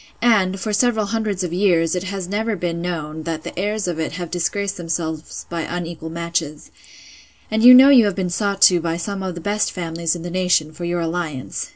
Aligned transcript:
and, 0.23 0.59
for 0.59 0.73
several 0.73 1.05
hundreds 1.05 1.43
of 1.43 1.53
years, 1.53 1.93
it 1.93 2.01
has 2.05 2.27
never 2.27 2.55
been 2.55 2.81
known, 2.81 3.21
that 3.21 3.43
the 3.43 3.53
heirs 3.59 3.87
of 3.87 3.99
it 3.99 4.13
have 4.13 4.31
disgraced 4.31 4.75
themselves 4.75 5.45
by 5.47 5.61
unequal 5.61 6.09
matches: 6.09 6.71
And 7.51 7.61
you 7.63 7.75
know 7.75 7.89
you 7.89 8.05
have 8.05 8.15
been 8.15 8.31
sought 8.31 8.63
to 8.63 8.79
by 8.81 8.97
some 8.97 9.21
of 9.21 9.35
the 9.35 9.41
best 9.41 9.71
families 9.71 10.15
in 10.15 10.23
the 10.23 10.31
nation, 10.31 10.73
for 10.73 10.85
your 10.85 11.01
alliance. 11.01 11.69